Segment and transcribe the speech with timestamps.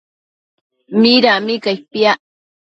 [1.01, 2.19] Midami cai piac?